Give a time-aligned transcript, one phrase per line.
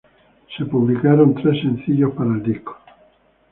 [0.57, 2.75] Fueron publicados tres sencillos para el disco.